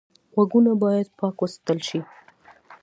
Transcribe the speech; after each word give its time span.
غوږونه 0.33 0.71
باید 0.83 1.07
پاک 1.19 1.35
وساتل 1.41 1.79
شي 1.87 1.99